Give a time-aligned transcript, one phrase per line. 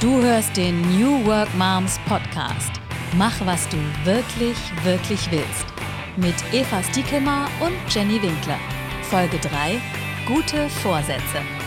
[0.00, 2.70] Du hörst den New Work Moms Podcast.
[3.16, 5.66] Mach, was du wirklich, wirklich willst.
[6.16, 8.60] Mit Eva Stiekelmar und Jenny Winkler.
[9.10, 9.80] Folge 3.
[10.24, 11.57] Gute Vorsätze.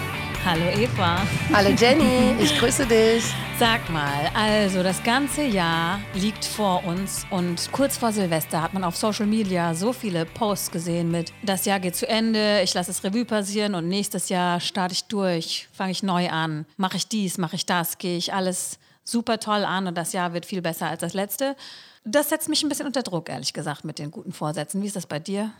[0.44, 1.22] Hallo Eva.
[1.54, 3.24] Hallo Jenny, ich grüße dich.
[3.60, 8.84] Sag mal, also das ganze Jahr liegt vor uns und kurz vor Silvester hat man
[8.84, 12.90] auf Social Media so viele Posts gesehen mit, das Jahr geht zu Ende, ich lasse
[12.90, 17.08] es Revue passieren und nächstes Jahr starte ich durch, fange ich neu an, mache ich
[17.08, 20.64] dies, mache ich das, gehe ich alles super toll an und das Jahr wird viel
[20.64, 21.56] besser als das letzte.
[22.04, 24.82] Das setzt mich ein bisschen unter Druck, ehrlich gesagt, mit den guten Vorsätzen.
[24.82, 25.52] Wie ist das bei dir?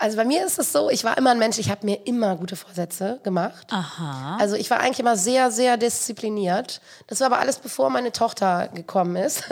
[0.00, 2.36] Also bei mir ist es so, ich war immer ein Mensch, ich habe mir immer
[2.36, 3.66] gute Vorsätze gemacht.
[3.70, 4.36] Aha.
[4.38, 6.80] Also ich war eigentlich immer sehr, sehr diszipliniert.
[7.08, 9.42] Das war aber alles bevor meine Tochter gekommen ist.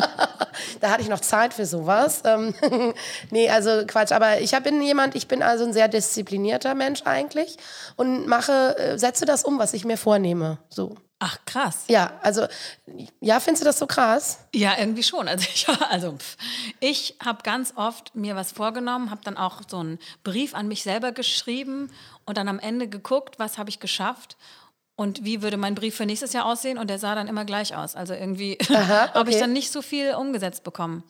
[0.80, 2.22] da hatte ich noch Zeit für sowas.
[2.24, 2.54] Ähm,
[3.30, 4.12] nee, also Quatsch.
[4.12, 7.58] Aber ich bin jemand, ich bin also ein sehr disziplinierter Mensch eigentlich
[7.96, 10.56] und mache, äh, setze das um, was ich mir vornehme.
[10.70, 10.96] So.
[11.18, 11.84] Ach, krass.
[11.88, 12.46] Ja, also,
[13.20, 14.40] ja, findest du das so krass?
[14.54, 15.28] Ja, irgendwie schon.
[15.28, 16.18] Also ich, also,
[16.80, 20.82] ich habe ganz oft mir was vorgenommen, habe dann auch so einen Brief an mich
[20.82, 21.90] selber geschrieben
[22.26, 24.36] und dann am Ende geguckt, was habe ich geschafft
[24.96, 27.76] und wie würde mein Brief für nächstes Jahr aussehen und der sah dann immer gleich
[27.76, 27.94] aus.
[27.94, 29.44] Also irgendwie Aha, habe ich okay.
[29.44, 31.04] dann nicht so viel umgesetzt bekommen.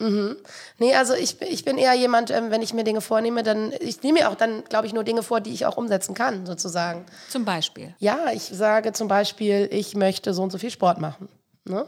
[0.77, 4.03] Nee, also ich, ich bin eher jemand, ähm, wenn ich mir Dinge vornehme, dann, ich
[4.03, 7.05] nehme mir auch dann, glaube ich, nur Dinge vor, die ich auch umsetzen kann, sozusagen.
[7.29, 7.95] Zum Beispiel.
[7.99, 11.29] Ja, ich sage zum Beispiel, ich möchte so und so viel Sport machen.
[11.63, 11.85] Ne?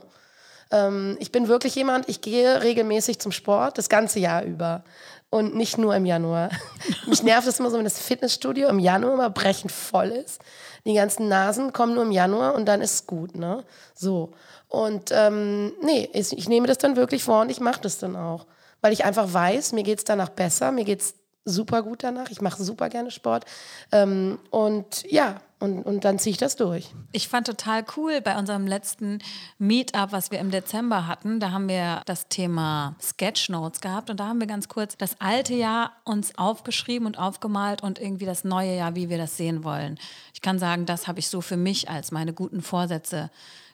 [0.71, 4.83] Ähm, ich bin wirklich jemand, ich gehe regelmäßig zum Sport, das ganze Jahr über.
[5.31, 6.49] Und nicht nur im Januar.
[7.07, 10.41] Mich nervt es immer so, wenn das Fitnessstudio im Januar immer brechend voll ist.
[10.85, 13.63] Die ganzen Nasen kommen nur im Januar und dann ist es gut, ne?
[13.93, 14.31] So.
[14.67, 18.15] Und ähm, nee, ich, ich nehme das dann wirklich vor und ich mache das dann
[18.15, 18.47] auch.
[18.81, 22.29] Weil ich einfach weiß, mir geht es danach besser, mir geht es super gut danach.
[22.31, 23.45] Ich mache super gerne Sport.
[23.91, 26.89] Ähm, und ja, und, und dann ziehe ich das durch.
[27.11, 29.19] Ich fand total cool bei unserem letzten
[29.57, 31.41] Meetup, was wir im Dezember hatten.
[31.41, 35.53] Da haben wir das Thema Sketchnotes gehabt und da haben wir ganz kurz das alte
[35.53, 39.99] Jahr uns aufgeschrieben und aufgemalt und irgendwie das neue Jahr, wie wir das sehen wollen.
[40.33, 43.29] Ich kann sagen, das habe ich so für mich als meine guten Vorsätze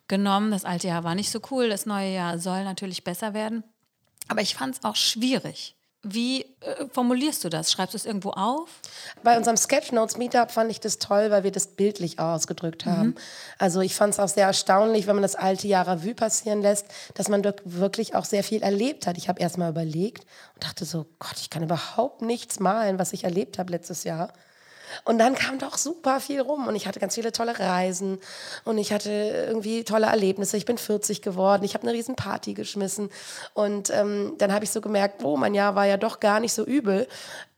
[0.08, 0.50] genommen.
[0.50, 3.64] Das alte Jahr war nicht so cool, das neue Jahr soll natürlich besser werden.
[4.28, 5.76] Aber ich fand es auch schwierig.
[6.08, 7.72] Wie äh, formulierst du das?
[7.72, 8.70] Schreibst du es irgendwo auf?
[9.24, 13.16] Bei unserem Sketchnotes Meetup fand ich das toll, weil wir das bildlich ausgedrückt haben.
[13.58, 16.86] Also ich fand es auch sehr erstaunlich, wenn man das alte Jahr Revue passieren lässt,
[17.16, 19.18] dass man dort wirklich auch sehr viel erlebt hat.
[19.18, 23.12] Ich habe erst mal überlegt und dachte so, Gott, ich kann überhaupt nichts malen, was
[23.12, 24.32] ich erlebt habe letztes Jahr.
[25.04, 28.20] Und dann kam doch super viel rum und ich hatte ganz viele tolle Reisen
[28.64, 29.12] und ich hatte
[29.48, 30.58] irgendwie tolle Erlebnisse.
[30.58, 33.10] Ich bin 40 geworden, ich habe eine riesen Party geschmissen
[33.54, 36.54] und ähm, dann habe ich so gemerkt, oh, mein Jahr war ja doch gar nicht
[36.54, 37.08] so übel,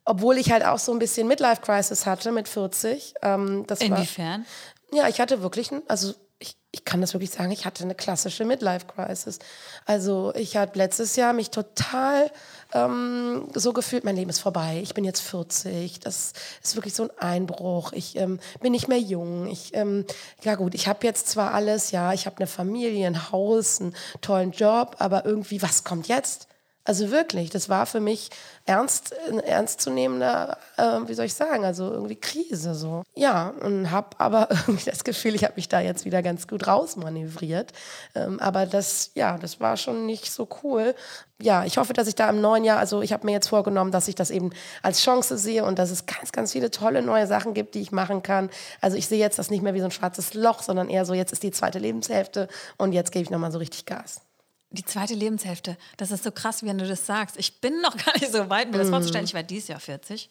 [0.06, 3.16] obwohl ich halt auch so ein bisschen Midlife-Crisis hatte mit 40.
[3.22, 4.46] Ähm, das war, Inwiefern?
[4.94, 7.96] ja, ich hatte wirklich, ein, also ich, ich kann das wirklich sagen, ich hatte eine
[7.96, 9.40] klassische Midlife-Crisis.
[9.86, 12.32] Also ich hatte letztes Jahr mich total
[12.74, 17.04] ähm, so gefühlt, mein Leben ist vorbei, ich bin jetzt 40, das ist wirklich so
[17.04, 20.06] ein Einbruch, ich ähm, bin nicht mehr jung, ich, ähm,
[20.44, 23.96] ja gut, ich habe jetzt zwar alles, ja, ich habe eine Familie, ein Haus, einen
[24.22, 26.47] tollen Job, aber irgendwie, was kommt jetzt?
[26.88, 28.30] Also wirklich, das war für mich
[28.66, 29.14] ernst,
[29.46, 33.04] ernstzunehmender, äh, wie soll ich sagen, also irgendwie Krise so.
[33.14, 36.66] Ja, und habe aber irgendwie das Gefühl, ich habe mich da jetzt wieder ganz gut
[36.66, 37.74] rausmanövriert.
[38.16, 40.96] Ähm, aber das, ja, das war schon nicht so cool.
[41.42, 43.92] Ja, ich hoffe, dass ich da im neuen Jahr, also ich habe mir jetzt vorgenommen,
[43.92, 47.28] dass ich das eben als Chance sehe und dass es ganz, ganz viele tolle neue
[47.28, 48.50] Sachen gibt, die ich machen kann.
[48.80, 51.14] Also ich sehe jetzt das nicht mehr wie so ein schwarzes Loch, sondern eher so,
[51.14, 54.22] jetzt ist die zweite Lebenshälfte und jetzt gebe ich nochmal so richtig Gas.
[54.70, 57.38] Die zweite Lebenshälfte, das ist so krass, wie du das sagst.
[57.38, 59.26] Ich bin noch gar nicht so weit, mir das vorzustellen.
[59.26, 60.30] Ich war dieses Jahr 40.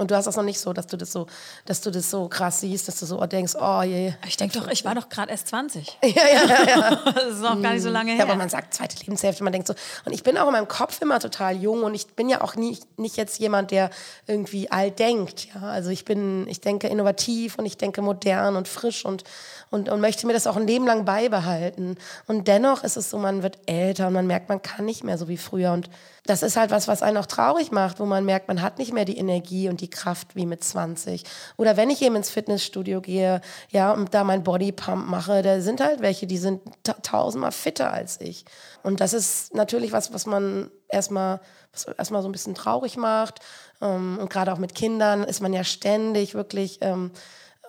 [0.00, 1.26] Und du hast das noch nicht so, dass du das so,
[1.66, 4.14] dass du das so krass siehst, dass du so denkst, oh je.
[4.26, 5.98] Ich denke doch, ich war doch gerade erst 20.
[6.04, 6.96] Ja, ja, ja, ja.
[7.14, 8.24] Das ist noch gar nicht so lange Ja, her.
[8.24, 9.74] aber man sagt zweite Lebenshälfte, man denkt so.
[10.06, 12.56] Und ich bin auch in meinem Kopf immer total jung und ich bin ja auch
[12.56, 13.90] nie, nicht jetzt jemand, der
[14.26, 15.48] irgendwie alt denkt.
[15.54, 19.24] Ja, also ich bin, ich denke innovativ und ich denke modern und frisch und,
[19.70, 21.98] und, und möchte mir das auch ein Leben lang beibehalten.
[22.26, 25.18] Und dennoch ist es so, man wird älter und man merkt, man kann nicht mehr
[25.18, 25.72] so wie früher.
[25.72, 25.90] Und
[26.26, 28.92] das ist halt was, was einen auch traurig macht, wo man merkt, man hat nicht
[28.92, 31.24] mehr die Energie und die Kraft wie mit 20.
[31.56, 33.40] Oder wenn ich eben ins Fitnessstudio gehe,
[33.70, 37.92] ja, und da mein Bodypump mache, da sind halt welche, die sind ta tausendmal fitter
[37.92, 38.44] als ich.
[38.82, 41.40] Und das ist natürlich was, was man erstmal,
[41.72, 43.40] was erstmal so ein bisschen traurig macht.
[43.80, 47.12] Ähm, und gerade auch mit Kindern ist man ja ständig wirklich ähm,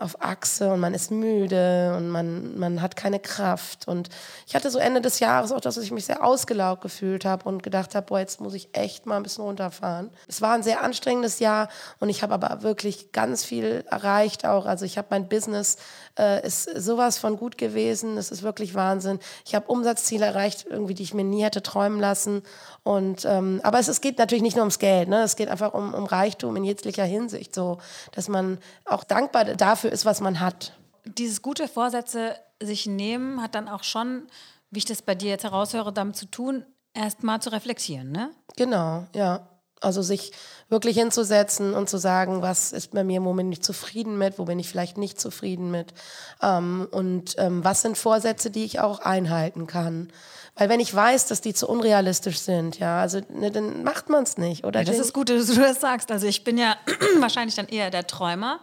[0.01, 3.87] auf Achse und man ist müde und man, man hat keine Kraft.
[3.87, 4.09] Und
[4.47, 7.63] ich hatte so Ende des Jahres auch, dass ich mich sehr ausgelaugt gefühlt habe und
[7.63, 10.09] gedacht habe, boah, jetzt muss ich echt mal ein bisschen runterfahren.
[10.27, 11.69] Es war ein sehr anstrengendes Jahr
[11.99, 14.65] und ich habe aber wirklich ganz viel erreicht auch.
[14.65, 15.77] Also ich habe mein Business,
[16.17, 18.17] äh, ist sowas von gut gewesen.
[18.17, 19.19] Es ist wirklich Wahnsinn.
[19.45, 22.43] Ich habe Umsatzziele erreicht, irgendwie, die ich mir nie hätte träumen lassen.
[22.83, 25.21] Und ähm, aber es, es geht natürlich nicht nur ums Geld, ne?
[25.21, 27.77] Es geht einfach um, um Reichtum in jeglicher Hinsicht, so
[28.11, 30.73] dass man auch dankbar dafür ist, was man hat.
[31.05, 34.23] Dieses gute Vorsätze sich nehmen hat dann auch schon,
[34.69, 38.31] wie ich das bei dir jetzt heraushöre, damit zu tun, erst mal zu reflektieren, ne?
[38.55, 39.47] Genau, ja.
[39.83, 40.31] Also sich
[40.69, 44.45] wirklich hinzusetzen und zu sagen, was ist bei mir im Moment nicht zufrieden mit, wo
[44.45, 45.95] bin ich vielleicht nicht zufrieden mit
[46.39, 50.13] ähm, und ähm, was sind Vorsätze, die ich auch einhalten kann.
[50.53, 54.21] Weil wenn ich weiß, dass die zu unrealistisch sind, ja, also ne, dann macht man
[54.21, 54.65] es nicht.
[54.65, 56.11] Oder ja, das ist gut, dass du das sagst.
[56.11, 56.75] Also ich bin ja
[57.19, 58.59] wahrscheinlich dann eher der Träumer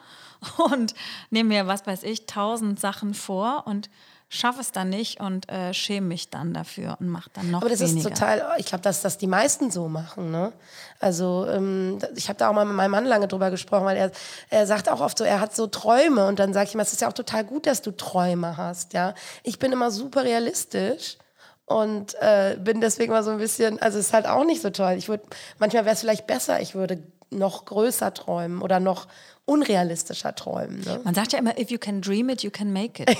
[0.72, 0.94] und
[1.30, 3.90] nehme mir, was weiß ich, tausend Sachen vor und
[4.30, 7.70] schaffe es dann nicht und äh, schäme mich dann dafür und mache dann noch Aber
[7.70, 8.10] das weniger.
[8.10, 10.30] ist total, ich glaube, dass das die meisten so machen.
[10.30, 10.52] Ne?
[11.00, 14.10] Also ähm, ich habe da auch mal mit meinem Mann lange drüber gesprochen, weil er,
[14.50, 16.92] er sagt auch oft so, er hat so Träume und dann sage ich ihm, es
[16.92, 18.92] ist ja auch total gut, dass du Träume hast.
[18.92, 19.14] Ja,
[19.44, 21.16] Ich bin immer super realistisch
[21.64, 24.92] und äh, bin deswegen mal so ein bisschen, also ist halt auch nicht so toll.
[24.98, 25.24] Ich würde,
[25.58, 29.06] manchmal wäre es vielleicht besser, ich würde noch größer träumen oder noch
[29.48, 30.80] unrealistischer träumen.
[30.84, 31.00] Ne?
[31.04, 33.16] Man sagt ja immer, if you can dream it, you can make it.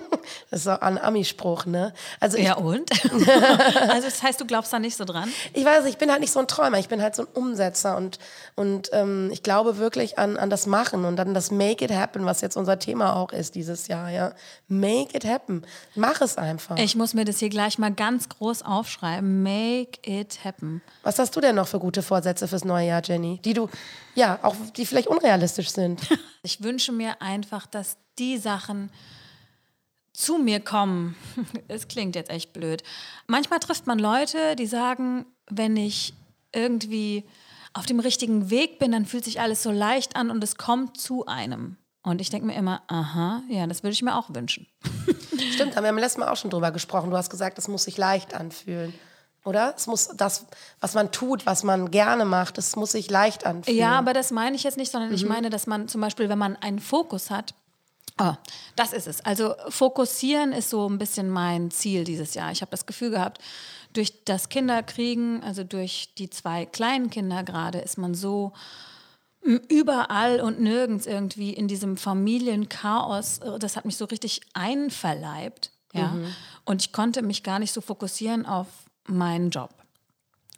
[0.50, 1.94] das ist auch ein Ami-Spruch, ne?
[2.20, 2.90] Also ja und?
[3.02, 5.30] also das heißt, du glaubst da nicht so dran?
[5.54, 7.96] Ich weiß, ich bin halt nicht so ein Träumer, ich bin halt so ein Umsetzer
[7.96, 8.18] und,
[8.56, 12.26] und ähm, ich glaube wirklich an, an das Machen und an das Make it happen,
[12.26, 14.32] was jetzt unser Thema auch ist dieses Jahr, ja.
[14.68, 15.62] Make it happen.
[15.94, 16.76] Mach es einfach.
[16.76, 19.42] Ich muss mir das hier gleich mal ganz groß aufschreiben.
[19.42, 20.82] Make it happen.
[21.02, 23.40] Was hast du denn noch für gute Vorsätze fürs neue Jahr, Jenny?
[23.44, 23.70] Die du,
[24.14, 26.00] ja, auch die vielleicht unrealistisch sind.
[26.42, 28.90] Ich wünsche mir einfach, dass die Sachen
[30.14, 31.14] zu mir kommen.
[31.68, 32.82] Es klingt jetzt echt blöd.
[33.26, 36.14] Manchmal trifft man Leute, die sagen, wenn ich
[36.52, 37.24] irgendwie
[37.74, 40.98] auf dem richtigen Weg bin, dann fühlt sich alles so leicht an und es kommt
[40.98, 41.76] zu einem.
[42.02, 44.66] Und ich denke mir immer, aha, ja, das würde ich mir auch wünschen.
[45.52, 47.10] Stimmt, haben wir beim letzten Mal auch schon drüber gesprochen.
[47.10, 48.94] Du hast gesagt, es muss sich leicht anfühlen.
[49.44, 49.74] Oder?
[49.76, 50.46] Es muss das,
[50.80, 53.78] was man tut, was man gerne macht, es muss sich leicht anfühlen.
[53.78, 55.16] Ja, aber das meine ich jetzt nicht, sondern mhm.
[55.16, 57.54] ich meine, dass man zum Beispiel, wenn man einen Fokus hat,
[58.22, 58.34] Oh,
[58.76, 59.24] das ist es.
[59.24, 62.52] Also fokussieren ist so ein bisschen mein Ziel dieses Jahr.
[62.52, 63.40] Ich habe das Gefühl gehabt,
[63.94, 68.52] durch das Kinderkriegen, also durch die zwei kleinen Kinder gerade, ist man so
[69.42, 73.40] überall und nirgends irgendwie in diesem Familienchaos.
[73.58, 75.72] Das hat mich so richtig einverleibt.
[75.94, 76.08] Ja?
[76.08, 76.34] Mhm.
[76.66, 78.66] Und ich konnte mich gar nicht so fokussieren auf
[79.06, 79.74] meinen Job.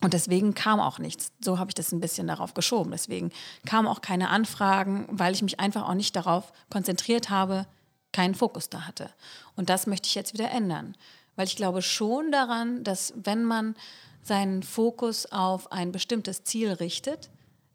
[0.00, 1.32] Und deswegen kam auch nichts.
[1.40, 2.90] So habe ich das ein bisschen darauf geschoben.
[2.90, 3.30] Deswegen
[3.64, 7.66] kamen auch keine Anfragen, weil ich mich einfach auch nicht darauf konzentriert habe,
[8.12, 9.10] keinen Fokus da hatte.
[9.54, 10.96] Und das möchte ich jetzt wieder ändern.
[11.36, 13.76] Weil ich glaube schon daran, dass wenn man
[14.22, 17.30] seinen Fokus auf ein bestimmtes Ziel richtet,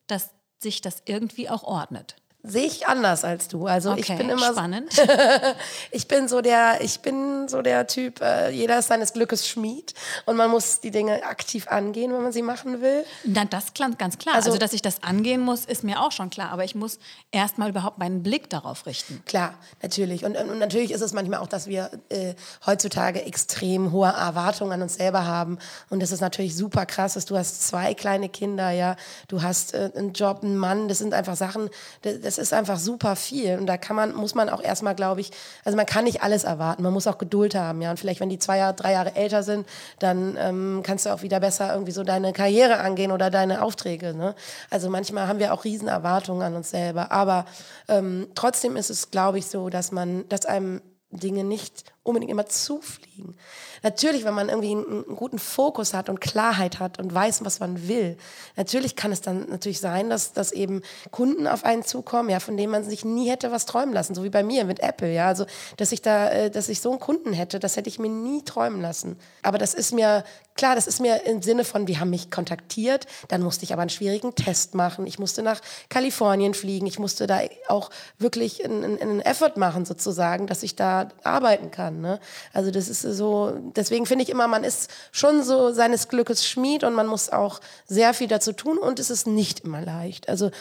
[0.08, 3.68] dass sich das irgendwie auch ordnet sehe ich anders als du.
[3.68, 4.92] Also okay, ich bin immer spannend.
[4.92, 5.04] So,
[5.92, 8.22] ich bin so der, ich bin so der Typ.
[8.22, 9.94] Äh, jeder ist seines Glückes Schmied
[10.26, 13.06] und man muss die Dinge aktiv angehen, wenn man sie machen will.
[13.24, 14.36] Na, das klingt ganz klar.
[14.36, 16.52] Also, also, dass ich das angehen muss, ist mir auch schon klar.
[16.52, 17.00] Aber ich muss
[17.32, 19.22] erstmal überhaupt meinen Blick darauf richten.
[19.26, 20.26] Klar, natürlich.
[20.26, 22.34] Und, und natürlich ist es manchmal auch, dass wir äh,
[22.66, 25.60] heutzutage extrem hohe Erwartungen an uns selber haben.
[25.90, 28.96] Und das ist natürlich super krass, dass du hast zwei kleine Kinder, ja,
[29.28, 30.88] du hast äh, einen Job, einen Mann.
[30.88, 31.70] Das sind einfach Sachen.
[32.02, 35.22] Das, das ist einfach super viel und da kann man, muss man auch erstmal, glaube
[35.22, 35.32] ich,
[35.64, 37.90] also man kann nicht alles erwarten, man muss auch Geduld haben, ja.
[37.92, 39.68] Und vielleicht, wenn die zwei Jahre, drei Jahre älter sind,
[40.00, 44.14] dann ähm, kannst du auch wieder besser irgendwie so deine Karriere angehen oder deine Aufträge.
[44.14, 44.36] Ne?
[44.70, 47.12] Also manchmal haben wir auch riesen Erwartungen an uns selber.
[47.12, 47.46] Aber
[47.88, 52.46] ähm, trotzdem ist es, glaube ich, so, dass man, dass einem Dinge nicht unbedingt immer
[52.48, 53.36] zufliegen.
[53.84, 57.60] Natürlich, wenn man irgendwie einen, einen, guten Fokus hat und Klarheit hat und weiß, was
[57.60, 58.18] man will,
[58.56, 62.58] natürlich kann es dann natürlich sein, dass, dass eben Kunden auf einen zukommen, ja, von
[62.58, 65.28] denen man sich nie hätte was träumen lassen, so wie bei mir mit Apple, ja,
[65.28, 65.46] also
[65.78, 68.44] dass ich da, äh, dass ich so einen Kunden hätte, das hätte ich mir nie
[68.44, 69.18] träumen lassen.
[69.44, 70.24] Aber das ist mir
[70.58, 73.84] klar, das ist mir im Sinne von, die haben mich kontaktiert, dann musste ich aber
[73.84, 79.00] einen schwierigen Test machen, ich musste nach Kalifornien fliegen, ich musste da auch wirklich einen,
[79.00, 81.97] einen Effort machen sozusagen, dass ich da arbeiten kann.
[82.02, 82.20] Ne?
[82.54, 86.84] Also das ist so, deswegen finde ich immer, man ist schon so seines Glückes Schmied
[86.84, 90.30] und man muss auch sehr viel dazu tun und es ist nicht immer leicht.
[90.30, 90.52] Also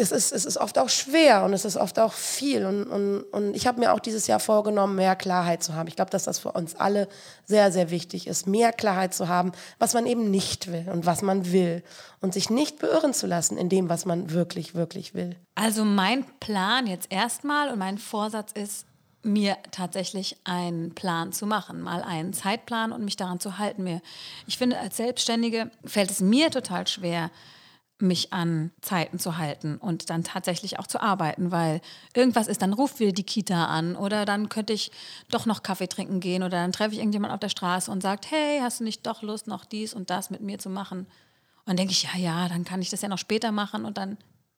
[0.00, 2.64] es ist, es ist oft auch schwer und es ist oft auch viel.
[2.64, 5.88] Und, und, und ich habe mir auch dieses Jahr vorgenommen, mehr Klarheit zu haben.
[5.88, 7.08] Ich glaube, dass das für uns alle
[7.44, 11.22] sehr, sehr wichtig ist, mehr Klarheit zu haben, was man eben nicht will und was
[11.22, 11.82] man will.
[12.20, 15.36] Und sich nicht beirren zu lassen in dem, was man wirklich, wirklich will.
[15.54, 18.86] Also mein Plan jetzt erstmal und mein Vorsatz ist,
[19.22, 24.00] mir tatsächlich einen Plan zu machen, mal einen Zeitplan und mich daran zu halten.
[24.46, 27.30] Ich finde, als Selbstständige fällt es mir total schwer,
[28.02, 31.80] mich an Zeiten zu halten und dann tatsächlich auch zu arbeiten, weil
[32.14, 34.90] irgendwas ist, dann ruft wieder die Kita an oder dann könnte ich
[35.30, 38.30] doch noch Kaffee trinken gehen oder dann treffe ich irgendjemand auf der Straße und sagt,
[38.30, 41.00] hey, hast du nicht doch Lust, noch dies und das mit mir zu machen?
[41.00, 43.98] Und dann denke ich, ja, ja, dann kann ich das ja noch später machen und
[43.98, 44.16] dann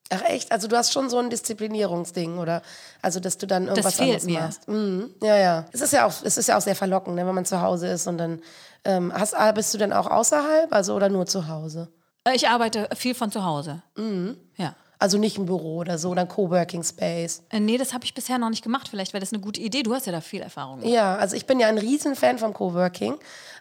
[0.09, 0.51] Ach echt?
[0.51, 2.61] Also du hast schon so ein Disziplinierungsding, oder?
[3.01, 4.39] Also dass du dann irgendwas das fehlt anderes mir.
[4.41, 4.67] machst.
[4.67, 5.09] Mhm.
[5.23, 5.65] Ja, ja.
[5.71, 7.87] Es ist ja auch, es ist ja auch sehr verlockend, ne, wenn man zu Hause
[7.87, 8.41] ist und dann
[8.85, 11.87] ähm, hast, bist du denn auch außerhalb, also oder nur zu Hause?
[12.25, 13.81] Äh, Ich arbeite viel von zu Hause.
[14.57, 14.75] Ja.
[15.03, 17.41] Also nicht im Büro oder so oder ein Coworking Space.
[17.49, 18.87] Äh, Nee, das habe ich bisher noch nicht gemacht.
[18.87, 19.83] Vielleicht wäre das eine gute Idee.
[19.83, 20.79] Du hast ja da viel Erfahrung.
[20.79, 20.87] mit.
[20.87, 23.15] Ja, also ich bin ja ein Riesenfan vom Coworking.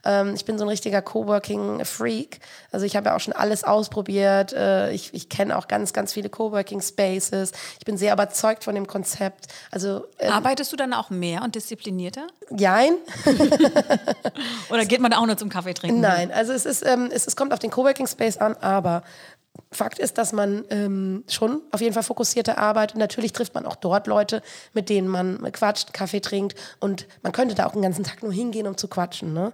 [0.04, 2.38] Ähm, ich bin so ein richtiger Coworking-Freak.
[2.70, 4.52] Also ich habe ja auch schon alles ausprobiert.
[4.52, 7.50] Äh, ich ich kenne auch ganz, ganz viele Coworking-Spaces.
[7.80, 9.46] Ich bin sehr überzeugt von dem Konzept.
[9.72, 12.28] Also äh, Arbeitest du dann auch mehr und disziplinierter?
[12.56, 12.92] jein.
[14.70, 16.00] Oder geht man da auch nur zum Kaffee trinken?
[16.00, 19.02] Nein, also es, ist, ähm, es, es kommt auf den Coworking Space an, aber
[19.70, 22.96] Fakt ist, dass man ähm, schon auf jeden Fall fokussierte arbeitet.
[22.96, 24.42] Natürlich trifft man auch dort Leute,
[24.72, 28.32] mit denen man quatscht, Kaffee trinkt und man könnte da auch den ganzen Tag nur
[28.32, 29.32] hingehen, um zu quatschen.
[29.32, 29.52] Ne?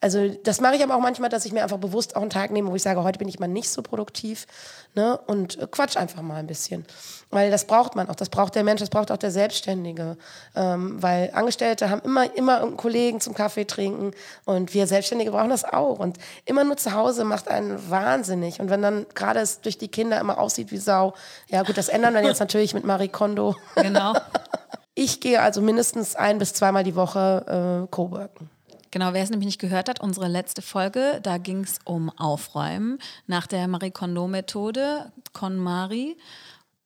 [0.00, 2.50] Also das mache ich aber auch manchmal, dass ich mir einfach bewusst auch einen Tag
[2.50, 4.46] nehme, wo ich sage, heute bin ich mal nicht so produktiv
[4.94, 5.18] ne?
[5.26, 6.86] und äh, quatsch einfach mal ein bisschen.
[7.30, 10.16] Weil das braucht man auch, das braucht der Mensch, das braucht auch der Selbstständige.
[10.54, 14.12] Ähm, weil Angestellte haben immer, immer irgendeinen Kollegen zum Kaffee trinken
[14.44, 15.98] und wir Selbstständige brauchen das auch.
[15.98, 18.60] Und immer nur zu Hause macht einen wahnsinnig.
[18.60, 21.14] Und wenn dann gerade es durch die Kinder immer aussieht wie Sau,
[21.48, 23.56] ja gut, das ändern wir jetzt natürlich mit Marie Kondo.
[23.76, 24.14] Genau.
[25.00, 28.50] Ich gehe also mindestens ein bis zweimal die Woche äh, coworken.
[28.90, 32.98] Genau, wer es nämlich nicht gehört hat, unsere letzte Folge, da ging es um Aufräumen
[33.26, 36.16] nach der Marie Kondo-Methode, KonMari.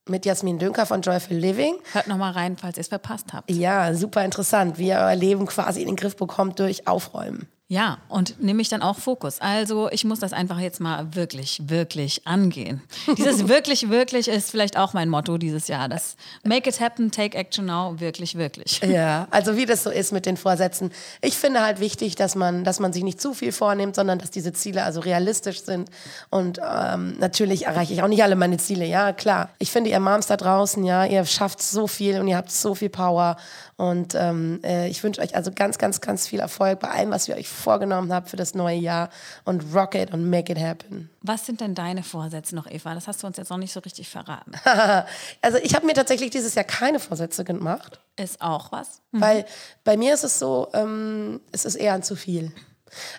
[0.09, 1.75] Mit Jasmin Dünker von Joyful Living.
[1.93, 3.49] Hört nochmal rein, falls ihr es verpasst habt.
[3.49, 7.47] Ja, super interessant, wie ihr euer Leben quasi in den Griff bekommt durch Aufräumen.
[7.73, 9.41] Ja, und nehme ich dann auch Fokus.
[9.41, 12.83] Also ich muss das einfach jetzt mal wirklich, wirklich angehen.
[13.17, 15.89] Dieses wirklich, wirklich ist vielleicht auch mein Motto dieses Jahr.
[15.89, 18.79] Das Make it happen, take action now, wirklich, wirklich.
[18.85, 20.91] Ja, also wie das so ist mit den Vorsätzen.
[21.21, 24.29] Ich finde halt wichtig, dass man, dass man sich nicht zu viel vornimmt, sondern dass
[24.29, 25.89] diese Ziele also realistisch sind.
[26.29, 29.49] Und ähm, natürlich erreiche ich auch nicht alle meine Ziele, ja klar.
[29.57, 32.75] Ich finde, ihr Moms da draußen, ja, ihr schafft so viel und ihr habt so
[32.75, 33.35] viel Power.
[33.77, 37.27] Und ähm, äh, ich wünsche euch also ganz, ganz, ganz viel Erfolg bei allem, was
[37.27, 39.09] ihr euch vorgenommen habt für das neue Jahr.
[39.45, 41.09] Und rock it und make it happen.
[41.21, 42.93] Was sind denn deine Vorsätze noch, Eva?
[42.93, 44.51] Das hast du uns jetzt noch nicht so richtig verraten.
[45.41, 47.99] also ich habe mir tatsächlich dieses Jahr keine Vorsätze gemacht.
[48.15, 49.01] Ist auch was?
[49.11, 49.45] Weil
[49.83, 52.51] bei mir ist es so, ähm, es ist eher ein zu viel.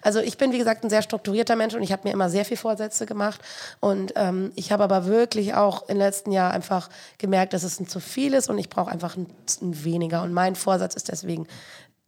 [0.02, 2.44] Also ich bin, wie gesagt, ein sehr strukturierter Mensch und ich habe mir immer sehr
[2.44, 3.40] viel Vorsätze gemacht.
[3.80, 7.88] Und ähm, ich habe aber wirklich auch im letzten Jahr einfach gemerkt, dass es ein
[7.88, 9.26] zu viel ist und ich brauche einfach ein,
[9.62, 10.22] ein weniger.
[10.22, 11.46] Und mein Vorsatz ist deswegen,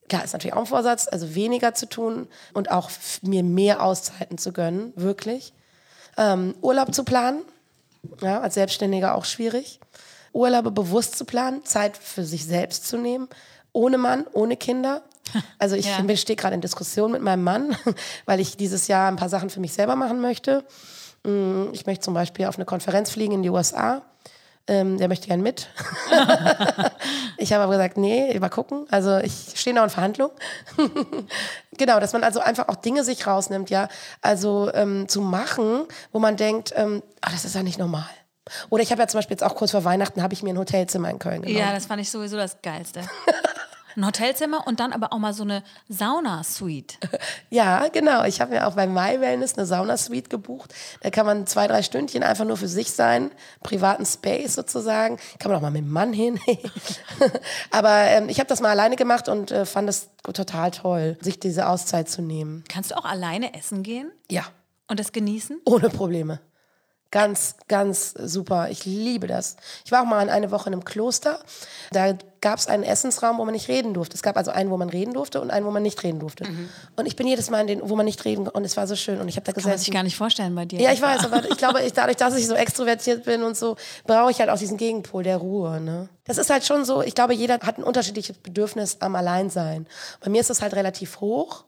[0.09, 2.91] klar, ist natürlich auch ein Vorsatz, also weniger zu tun und auch
[3.23, 5.53] mir mehr Auszeiten zu gönnen, wirklich.
[6.17, 7.43] Ähm, Urlaub zu planen,
[8.23, 9.81] ja, als Selbstständiger auch schwierig.
[10.33, 13.29] Urlaube bewusst zu planen, Zeit für sich selbst zu nehmen,
[13.73, 15.03] ohne Mann, ohne Kinder.
[15.59, 16.17] Also ich Ja.
[16.17, 17.77] stehe gerade in Diskussion mit meinem Mann,
[18.27, 20.65] weil ich dieses Jahr ein paar Sachen für mich selber machen möchte.
[21.25, 24.03] Mm, Ich möchte zum Beispiel auf eine Konferenz fliegen in die USA.
[24.69, 25.69] Ähm, der möchte gern mit.
[27.39, 28.87] ich habe aber gesagt, nee, mal gucken.
[28.91, 30.31] Also ich stehe noch in Verhandlung.
[31.79, 33.89] genau, dass man also einfach auch Dinge sich rausnimmt, ja.
[34.23, 38.09] Also ähm, zu machen, wo man denkt, ähm, ah, das ist ja nicht normal.
[38.71, 40.59] Oder ich habe ja zum Beispiel jetzt auch kurz vor Weihnachten habe ich mir ein
[40.59, 41.59] Hotelzimmer in Köln genommen.
[41.59, 43.03] Ja, das fand ich sowieso das Geilste.
[43.97, 46.99] Ein Hotelzimmer und dann aber auch mal so eine Sauna-Suite.
[47.49, 48.25] Ja, genau.
[48.25, 50.75] Ich habe mir auch bei My Wellness eine Sauna-Suite gebucht.
[51.01, 53.31] Da kann man zwei, drei Stündchen einfach nur für sich sein,
[53.63, 55.19] privaten Space sozusagen.
[55.39, 56.39] Kann man auch mal mit dem Mann hin.
[57.71, 61.39] Aber ähm, ich habe das mal alleine gemacht und äh, fand es total toll, sich
[61.41, 62.65] diese Auszeit zu nehmen.
[62.69, 64.45] Kannst du auch alleine essen gehen Ja,
[64.89, 65.61] und das genießen?
[65.65, 66.41] ohne Probleme.
[67.13, 68.69] Ganz, ganz super.
[68.71, 69.57] Ich liebe das.
[69.85, 71.39] Ich war auch mal in eine Woche in einem Kloster.
[71.93, 74.17] Da gab es einen Essensraum, wo man nicht reden durfte.
[74.17, 76.45] Es gab also einen, wo man reden durfte und einen, wo man nicht reden durfte.
[76.97, 78.97] Und ich bin jedes Mal in den, wo man nicht reden und es war so
[78.97, 79.21] schön.
[79.21, 80.81] Und ich habe da Kann man sich gar nicht vorstellen bei dir.
[80.81, 83.77] Ja, ich weiß, aber ich glaube, ich, dadurch, dass ich so extrovertiert bin und so,
[84.05, 85.81] brauche ich halt auch diesen Gegenpol der Ruhe.
[85.81, 86.09] Ne?
[86.25, 89.87] Das ist halt schon so, ich glaube, jeder hat ein unterschiedliches Bedürfnis am Alleinsein.
[90.21, 91.65] Bei mir ist es halt relativ hoch.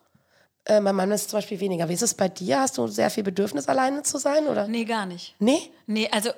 [0.65, 1.88] Äh, bei meinem ist zum Beispiel weniger.
[1.88, 2.61] Wie ist es bei dir?
[2.61, 4.47] Hast du sehr viel Bedürfnis, alleine zu sein?
[4.47, 4.69] Oder?
[4.69, 5.35] Nee, gar nicht.
[5.38, 5.71] Nee?
[5.87, 6.31] Nee, also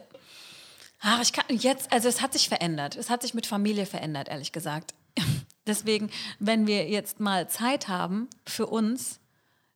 [1.03, 2.97] Ach, ich kann jetzt, also es hat sich verändert.
[2.97, 4.95] Es hat sich mit Familie verändert, ehrlich gesagt.
[5.67, 9.19] Deswegen, wenn wir jetzt mal Zeit haben für uns,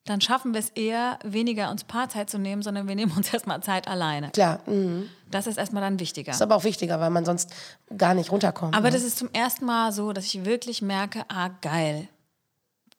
[0.05, 3.63] dann schaffen wir es eher, weniger uns Paarzeit zu nehmen, sondern wir nehmen uns erstmal
[3.63, 4.31] Zeit alleine.
[4.31, 4.61] Klar.
[4.67, 5.09] Mhm.
[5.31, 6.33] Das ist erstmal dann wichtiger.
[6.33, 7.53] Ist aber auch wichtiger, weil man sonst
[7.97, 8.77] gar nicht runterkommt.
[8.77, 8.93] Aber ne?
[8.93, 12.09] das ist zum ersten Mal so, dass ich wirklich merke, ah geil.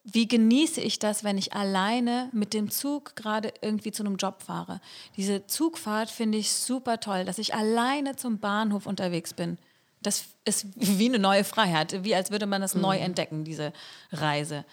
[0.08, 4.44] Wie genieße ich das, wenn ich alleine mit dem Zug gerade irgendwie zu einem Job
[4.44, 4.80] fahre?
[5.18, 9.58] Diese Zugfahrt finde ich super toll, dass ich alleine zum Bahnhof unterwegs bin.
[10.04, 13.74] Das ist wie eine neue Freiheit, wie als würde man das neu entdecken, diese
[14.12, 14.64] Reise.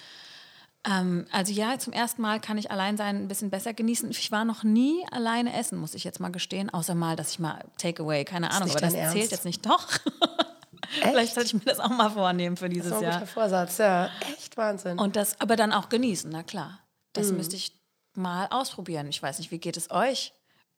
[0.85, 4.11] Ähm, also ja, zum ersten Mal kann ich allein sein ein bisschen besser genießen.
[4.11, 7.39] Ich war noch nie alleine essen, muss ich jetzt mal gestehen, außer mal, dass ich
[7.39, 9.17] mal Takeaway, keine Ahnung, aber das Ernst?
[9.17, 9.65] zählt jetzt nicht.
[9.65, 9.89] Doch.
[10.89, 13.21] Vielleicht sollte ich mir das auch mal vornehmen für dieses das ist ein Jahr.
[13.21, 14.11] guter Vorsatz, ja.
[14.37, 14.99] Echt Wahnsinn.
[14.99, 16.81] Und das aber dann auch genießen, na klar.
[17.13, 17.79] Das müsste ich
[18.15, 19.07] mal ausprobieren.
[19.09, 20.35] Ich weiß nicht, wie geht es euch?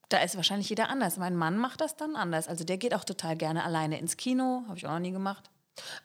[0.09, 1.17] Da ist wahrscheinlich jeder anders.
[1.17, 2.49] Mein Mann macht das dann anders.
[2.49, 4.65] Also der geht auch total gerne alleine ins Kino.
[4.69, 5.51] Habe ich auch noch nie gemacht.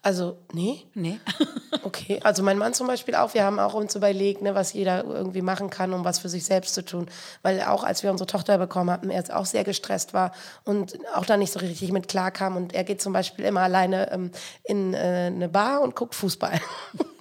[0.02, 1.20] Also, nee, Nee.
[1.84, 2.20] okay.
[2.24, 5.42] Also mein Mann zum Beispiel auch, wir haben auch uns überlegt, ne, was jeder irgendwie
[5.42, 7.06] machen kann, um was für sich selbst zu tun.
[7.42, 10.32] Weil auch als wir unsere Tochter bekommen hatten, er jetzt auch sehr gestresst war
[10.64, 12.56] und auch da nicht so richtig mit klarkam.
[12.56, 14.30] Und er geht zum Beispiel immer alleine ähm,
[14.64, 16.60] in äh, eine Bar und guckt Fußball.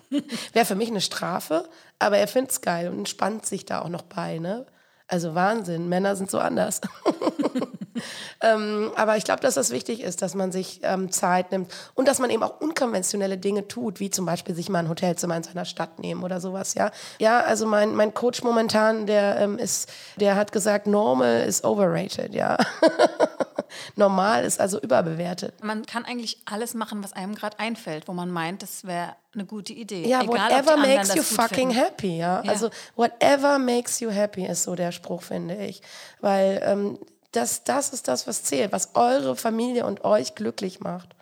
[0.54, 3.90] Wäre für mich eine Strafe, aber er findet es geil und entspannt sich da auch
[3.90, 4.40] noch bei.
[4.40, 4.66] Ne?
[5.08, 6.82] Also Wahnsinn, Männer sind so anders.
[8.42, 12.08] ähm, aber ich glaube, dass das wichtig ist, dass man sich ähm, Zeit nimmt und
[12.08, 15.44] dass man eben auch unkonventionelle Dinge tut, wie zum Beispiel sich mal ein Hotelzimmer in
[15.44, 16.74] seiner Stadt nehmen oder sowas.
[16.74, 21.64] Ja, ja also mein, mein Coach momentan, der ähm, ist, der hat gesagt, normal is
[21.64, 22.34] overrated.
[22.34, 22.58] Ja,
[23.96, 25.64] normal ist also überbewertet.
[25.64, 29.46] Man kann eigentlich alles machen, was einem gerade einfällt, wo man meint, das wäre eine
[29.46, 30.08] gute Idee.
[30.08, 31.76] Ja, Egal, whatever makes you fucking finden.
[31.76, 32.42] happy, ja?
[32.44, 32.52] Ja.
[32.52, 35.82] Also whatever makes you happy ist so der Spruch, finde ich.
[36.20, 37.00] Weil ähm,
[37.32, 41.16] das, das ist das, was zählt, was eure Familie und euch glücklich macht.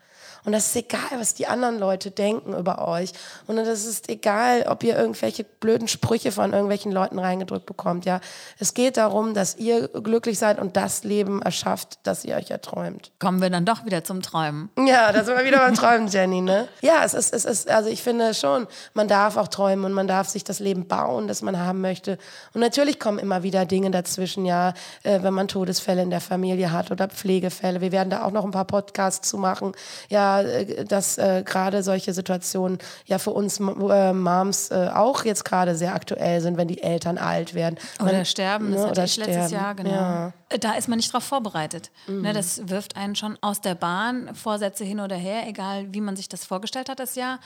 [0.48, 3.12] Und das ist egal, was die anderen Leute denken über euch.
[3.48, 8.06] Und das ist egal, ob ihr irgendwelche blöden Sprüche von irgendwelchen Leuten reingedrückt bekommt.
[8.06, 8.22] Ja,
[8.58, 13.12] es geht darum, dass ihr glücklich seid und das Leben erschafft, das ihr euch erträumt.
[13.20, 14.70] Kommen wir dann doch wieder zum Träumen.
[14.78, 16.70] Ja, da sind wir wieder beim Träumen, Jenny, ne?
[16.80, 20.08] Ja, es ist, es ist, also ich finde schon, man darf auch träumen und man
[20.08, 22.18] darf sich das Leben bauen, das man haben möchte.
[22.54, 24.74] Und natürlich kommen immer wieder Dinge dazwischen, ja,
[25.04, 27.82] äh, wenn man Todesfälle in der Familie hat oder Pflegefälle.
[27.82, 29.74] Wir werden da auch noch ein paar Podcasts zu machen.
[30.08, 35.46] Ja, äh, dass äh, gerade solche Situationen ja für uns äh, Moms äh, auch jetzt
[35.46, 37.78] gerade sehr aktuell sind, wenn die Eltern alt werden.
[38.00, 39.54] Oder Man- sterben, das ne, hatte ich letztes sterben.
[39.54, 39.92] Jahr, genau.
[39.92, 40.34] Ja.
[40.60, 41.92] Da ist man nicht drauf vorbereitet.
[42.08, 46.16] Ne, das wirft einen schon aus der Bahn, Vorsätze hin oder her, egal wie man
[46.16, 47.40] sich das vorgestellt hat, das Jahr.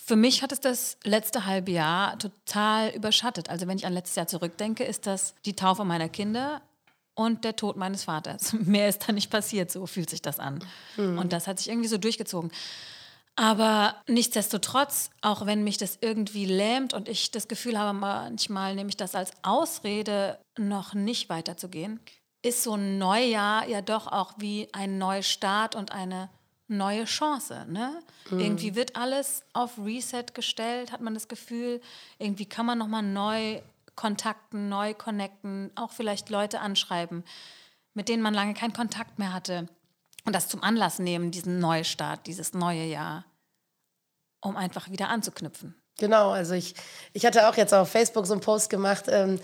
[0.00, 3.50] Für mich hat es das letzte halbe Jahr total überschattet.
[3.50, 6.62] Also wenn ich an letztes Jahr zurückdenke, ist das die Taufe meiner Kinder
[7.18, 8.52] und der Tod meines Vaters.
[8.64, 10.60] Mehr ist da nicht passiert, so fühlt sich das an.
[11.18, 12.52] Und das hat sich irgendwie so durchgezogen.
[13.34, 18.88] Aber nichtsdestotrotz, auch wenn mich das irgendwie lähmt und ich das Gefühl habe, manchmal nehme
[18.88, 22.00] ich das als Ausrede, noch nicht weiterzugehen,
[22.42, 26.30] ist so ein Neujahr ja doch auch wie ein Neustart und eine
[26.68, 27.66] neue Chance.
[27.68, 28.00] Ne?
[28.30, 31.80] Irgendwie wird alles auf Reset gestellt, hat man das Gefühl.
[32.18, 33.60] Irgendwie kann man nochmal neu
[33.98, 37.24] kontakten, neu connecten, auch vielleicht Leute anschreiben,
[37.94, 39.66] mit denen man lange keinen Kontakt mehr hatte.
[40.24, 43.24] Und das zum Anlass nehmen, diesen Neustart, dieses neue Jahr,
[44.40, 45.74] um einfach wieder anzuknüpfen.
[46.00, 46.76] Genau, also ich,
[47.12, 49.40] ich hatte auch jetzt auf Facebook so einen Post gemacht, ähm,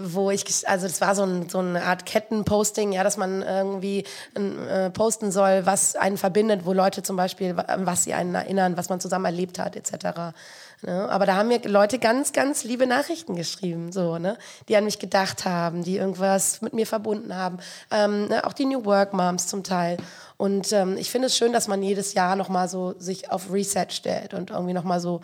[0.00, 4.04] wo ich, also das war so, ein, so eine Art Kettenposting, ja, dass man irgendwie
[4.34, 8.90] äh, posten soll, was einen verbindet, wo Leute zum Beispiel, was sie einen erinnern, was
[8.90, 10.36] man zusammen erlebt hat, etc.
[10.82, 11.08] Ne?
[11.10, 14.38] Aber da haben mir Leute ganz, ganz liebe Nachrichten geschrieben, so, ne?
[14.68, 17.58] die an mich gedacht haben, die irgendwas mit mir verbunden haben.
[17.90, 18.44] Ähm, ne?
[18.44, 19.96] Auch die New Work Moms zum Teil.
[20.36, 23.86] Und ähm, ich finde es schön, dass man jedes Jahr nochmal so sich auf Reset
[23.90, 25.20] stellt und irgendwie nochmal so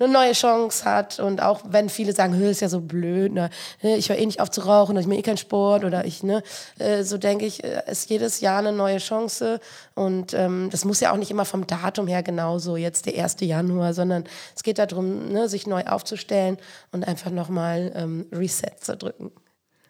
[0.00, 3.50] eine neue Chance hat und auch wenn viele sagen, "Hö, ist ja so blöd, ne,
[3.82, 6.42] ich höre eh nicht auf zu rauchen, ich mache eh keinen Sport oder ich, ne,
[6.78, 9.60] äh, so denke ich, äh, ist jedes Jahr eine neue Chance
[9.94, 13.36] und ähm, das muss ja auch nicht immer vom Datum her genauso jetzt der 1.
[13.40, 14.24] Januar, sondern
[14.56, 16.56] es geht darum, ne, sich neu aufzustellen
[16.92, 19.30] und einfach nochmal ähm, Reset zu drücken.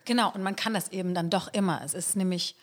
[0.05, 1.83] Genau, und man kann das eben dann doch immer.
[1.85, 2.57] Es ist nämlich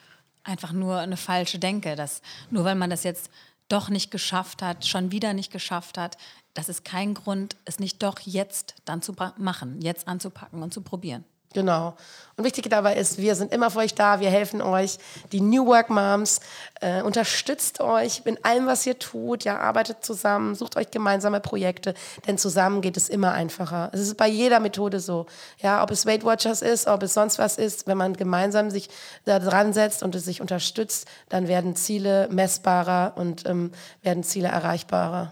[0.44, 3.30] einfach nur eine falsche Denke, dass nur weil man das jetzt
[3.68, 6.18] doch nicht geschafft hat, schon wieder nicht geschafft hat,
[6.54, 10.82] das ist kein Grund, es nicht doch jetzt dann zu machen, jetzt anzupacken und zu
[10.82, 11.24] probieren.
[11.54, 11.96] Genau.
[12.36, 15.00] Und wichtig dabei ist, wir sind immer für euch da, wir helfen euch.
[15.32, 16.40] Die New Work Moms
[16.82, 19.44] äh, unterstützt euch in allem, was ihr tut.
[19.44, 21.96] Ja, arbeitet zusammen, sucht euch gemeinsame Projekte,
[22.28, 23.90] denn zusammen geht es immer einfacher.
[23.92, 25.26] Es ist bei jeder Methode so.
[25.60, 28.90] Ja, ob es Weight Watchers ist, ob es sonst was ist, wenn man gemeinsam sich
[29.26, 33.72] da dran setzt und es sich unterstützt, dann werden Ziele messbarer und ähm,
[34.04, 35.32] werden Ziele erreichbarer.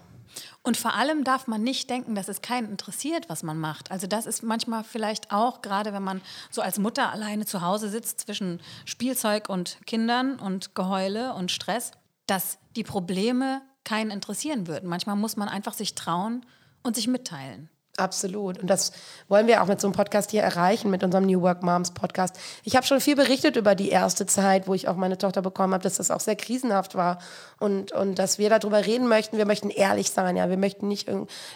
[0.65, 3.91] Und vor allem darf man nicht denken, dass es keinen interessiert, was man macht.
[3.91, 7.87] Also das ist manchmal vielleicht auch, gerade wenn man so als Mutter alleine zu Hause
[7.87, 11.91] sitzt zwischen Spielzeug und Kindern und Geheule und Stress,
[12.25, 14.89] dass die Probleme keinen interessieren würden.
[14.89, 16.43] Manchmal muss man einfach sich trauen
[16.81, 17.69] und sich mitteilen.
[17.97, 18.59] Absolut.
[18.59, 18.91] Und das
[19.29, 22.37] wollen wir auch mit so einem Podcast hier erreichen, mit unserem New Work Moms Podcast.
[22.65, 25.73] Ich habe schon viel berichtet über die erste Zeit, wo ich auch meine Tochter bekommen
[25.73, 27.19] habe, dass das auch sehr krisenhaft war
[27.57, 29.37] und, und dass wir darüber reden möchten.
[29.37, 30.49] Wir möchten ehrlich sein, ja.
[30.49, 31.09] Wir möchten nicht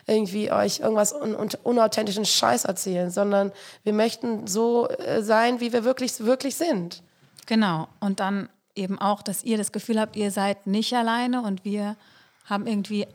[0.08, 3.52] irgendwie euch irgendwas un unauthentischen Scheiß erzählen, sondern
[3.84, 7.04] wir möchten so äh, sein, wie wir wirklich, wirklich sind.
[7.48, 7.90] Genau.
[8.00, 11.98] Und dann eben auch, dass ihr das Gefühl habt, ihr seid nicht alleine und wir
[12.46, 13.08] haben irgendwie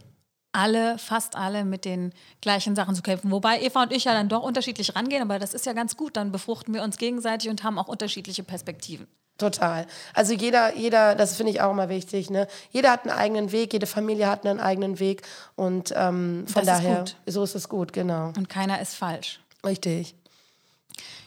[0.55, 3.31] alle, fast alle mit den gleichen Sachen zu kämpfen.
[3.31, 6.17] Wobei Eva und ich ja dann doch unterschiedlich rangehen, aber das ist ja ganz gut.
[6.17, 9.07] Dann befruchten wir uns gegenseitig und haben auch unterschiedliche Perspektiven.
[9.37, 9.87] Total.
[10.13, 12.31] Also jeder, jeder, das finde ich auch immer wichtig.
[12.31, 12.47] Ne?
[12.71, 15.23] Jeder hat einen eigenen Weg, jede Familie hat einen eigenen Weg
[15.57, 18.29] und ähm, von das daher, ist so ist es gut, genau.
[18.37, 19.41] Und keiner ist falsch.
[19.67, 20.15] Richtig.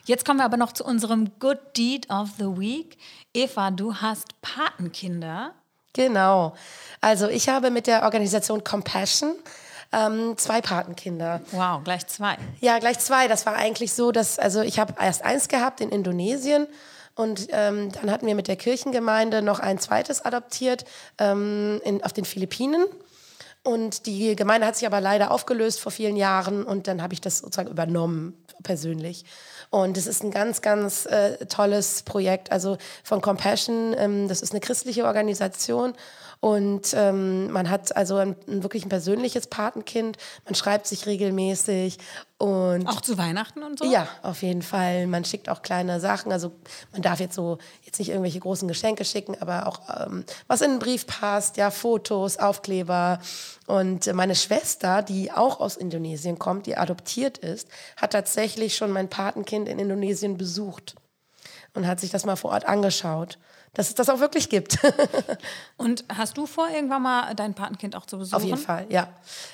[0.05, 2.97] Jetzt kommen wir aber noch zu unserem Good Deed of the Week.
[3.33, 5.53] Eva, du hast Patenkinder.
[5.97, 6.53] Genau.
[7.01, 9.33] Also ich habe mit der Organisation Compassion
[9.91, 11.41] ähm, zwei Patenkinder.
[11.51, 12.37] Wow, gleich zwei.
[12.59, 13.27] Ja, gleich zwei.
[13.27, 16.67] Das war eigentlich so, dass, also ich habe erst eins gehabt in Indonesien
[17.15, 20.85] und ähm, dann hatten wir mit der Kirchengemeinde noch ein zweites adoptiert
[21.17, 22.85] ähm, in, auf den Philippinen.
[23.63, 27.21] Und die Gemeinde hat sich aber leider aufgelöst vor vielen Jahren und dann habe ich
[27.21, 29.25] das sozusagen übernommen, persönlich.
[29.69, 32.51] Und es ist ein ganz, ganz äh, tolles Projekt.
[32.51, 35.93] Also von Compassion, ähm, das ist eine christliche Organisation.
[36.39, 40.17] Und ähm, man hat also ein, ein, wirklich ein persönliches Patenkind.
[40.45, 41.97] Man schreibt sich regelmäßig.
[42.37, 43.85] Und auch zu Weihnachten und so?
[43.85, 45.07] Ja, auf jeden Fall.
[45.07, 46.31] Man schickt auch kleine Sachen.
[46.31, 46.51] Also
[46.91, 50.71] man darf jetzt so jetzt nicht irgendwelche großen Geschenke schicken, aber auch ähm, was in
[50.71, 53.19] den Brief passt, ja, Fotos, Aufkleber.
[53.65, 59.09] Und meine Schwester, die auch aus Indonesien kommt, die adoptiert ist, hat tatsächlich schon mein
[59.09, 60.95] Patenkind in Indonesien besucht
[61.77, 63.37] und hat sich das mal vor Ort angeschaut
[63.77, 64.79] dass es das auch wirklich gibt.
[65.77, 68.35] Und hast du vor, irgendwann mal dein Patenkind auch zu besuchen?
[68.35, 69.09] Auf jeden Fall, ja.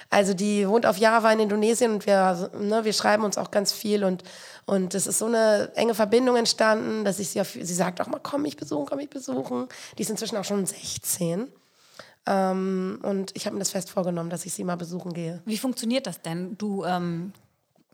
[0.10, 3.74] Also die wohnt auf Java in Indonesien und wir, ne, wir schreiben uns auch ganz
[3.74, 4.24] viel und
[4.66, 8.08] und es ist so eine enge Verbindung entstanden, dass ich sie auf, sie sagt auch
[8.08, 9.68] mal, komm mich besuchen, komm mich besuchen.
[9.98, 11.50] Die ist inzwischen auch schon 16.
[12.26, 15.42] Ähm, und ich habe mir das fest vorgenommen, dass ich sie mal besuchen gehe.
[15.44, 16.58] Wie funktioniert das denn?
[16.58, 17.34] Du ähm,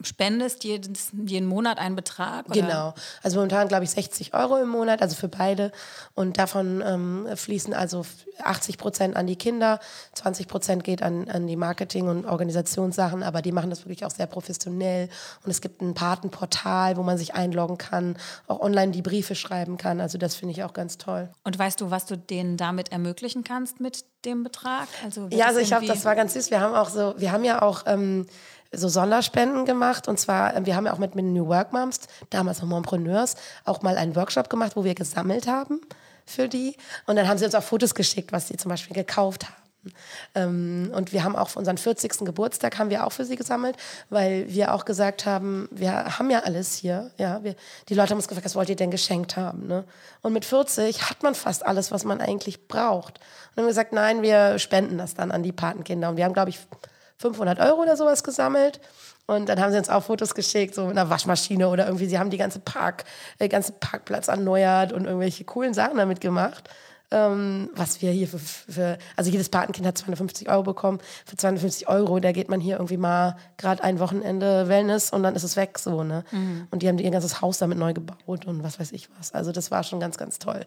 [0.04, 2.46] spendest jeden, jeden Monat einen Betrag?
[2.48, 2.62] Oder?
[2.62, 2.94] Genau.
[3.24, 5.72] Also momentan glaube ich 60 Euro im Monat, also für beide.
[6.16, 8.06] Und davon ähm, fließen also
[8.42, 9.80] 80 Prozent an die Kinder,
[10.14, 14.12] 20 Prozent geht an, an die Marketing- und Organisationssachen, aber die machen das wirklich auch
[14.12, 15.10] sehr professionell.
[15.44, 19.78] Und es gibt ein Patenportal, wo man sich einloggen kann, auch online die Briefe schreiben
[19.78, 20.00] kann.
[20.00, 21.30] Also das finde ich auch ganz toll.
[21.44, 24.88] Und weißt du, was du denen damit ermöglichen kannst mit dem Betrag?
[25.04, 26.52] Also ja, also ich habe, das war ganz süß.
[26.52, 28.26] Wir haben auch so, wir haben ja auch ähm,
[28.72, 30.08] so Sonderspenden gemacht.
[30.08, 33.82] Und zwar, äh, wir haben ja auch mit, New Work Moms, damals noch Mompreneurs, auch
[33.82, 35.82] mal einen Workshop gemacht, wo wir gesammelt haben
[36.26, 36.76] für die.
[37.06, 39.60] Und dann haben sie uns auch Fotos geschickt, was sie zum Beispiel gekauft haben.
[40.36, 42.26] Ähm, und wir haben auch für unseren 40.
[42.26, 43.78] Geburtstag haben wir auch für sie gesammelt,
[44.10, 47.12] weil wir auch gesagt haben, wir haben ja alles hier.
[47.18, 47.56] Ja, wir,
[47.88, 49.68] die Leute haben uns gefragt, was wollt ihr denn geschenkt haben?
[49.68, 49.86] Ne?
[50.22, 53.20] Und mit 40 hat man fast alles, was man eigentlich braucht.
[53.20, 53.24] Und
[53.56, 56.10] dann haben wir gesagt, nein, wir spenden das dann an die Patenkinder.
[56.10, 56.60] Und wir haben, glaube ich,
[57.20, 58.80] 500 Euro oder sowas gesammelt.
[59.28, 62.18] Und dann haben sie uns auch Fotos geschickt, so mit einer Waschmaschine oder irgendwie, sie
[62.18, 63.06] haben die ganze Park,
[63.40, 66.70] den äh, ganzen Parkplatz erneuert und irgendwelche coolen Sachen damit gemacht
[67.12, 71.00] ähm, was wir hier für, für, also jedes Patenkind hat 250 Euro bekommen.
[71.26, 75.36] Für 250 Euro, da geht man hier irgendwie mal gerade ein Wochenende Wellness und dann
[75.36, 76.24] ist es weg so, ne?
[76.32, 76.68] Mhm.
[76.72, 79.34] Und die haben ihr ganzes Haus damit neu gebaut und was weiß ich was.
[79.34, 80.66] Also das war schon ganz, ganz toll.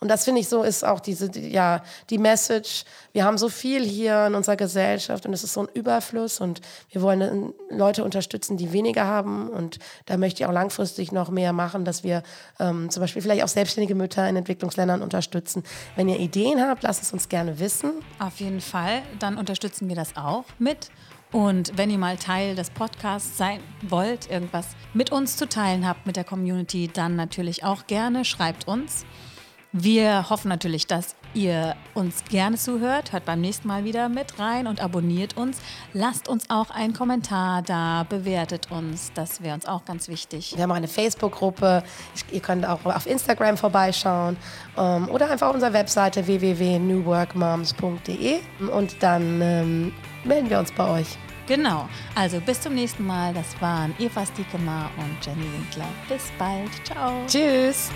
[0.00, 2.84] Und das finde ich so, ist auch diese, die, ja, die Message.
[3.12, 6.60] Wir haben so viel hier in unserer Gesellschaft und es ist so ein Überfluss und
[6.90, 11.52] wir wollen Leute unterstützen, die weniger haben und da möchte ich auch langfristig noch mehr
[11.52, 12.22] machen, dass wir
[12.58, 15.62] ähm, zum Beispiel vielleicht auch selbstständige Mütter in Entwicklungsländern unterstützen,
[15.96, 17.92] wenn ihr Ideen habt, lasst es uns gerne wissen.
[18.18, 20.90] Auf jeden Fall, dann unterstützen wir das auch mit.
[21.32, 26.06] Und wenn ihr mal Teil des Podcasts sein wollt, irgendwas mit uns zu teilen habt,
[26.06, 29.04] mit der Community, dann natürlich auch gerne, schreibt uns.
[29.72, 33.12] Wir hoffen natürlich, dass ihr uns gerne zuhört.
[33.12, 35.58] Hört beim nächsten Mal wieder mit rein und abonniert uns.
[35.92, 39.12] Lasst uns auch einen Kommentar da, bewertet uns.
[39.14, 40.54] Das wäre uns auch ganz wichtig.
[40.56, 41.82] Wir haben auch eine Facebook-Gruppe.
[42.30, 44.36] Ihr könnt auch auf Instagram vorbeischauen
[44.76, 48.40] ähm, oder einfach auf unserer Webseite www.newworkmoms.de
[48.72, 49.92] und dann ähm,
[50.24, 51.16] melden wir uns bei euch.
[51.46, 51.88] Genau.
[52.14, 53.34] Also bis zum nächsten Mal.
[53.34, 55.88] Das waren Eva Stiekemar und Jenny Winkler.
[56.08, 56.70] Bis bald.
[56.84, 57.22] Ciao.
[57.26, 57.90] Tschüss.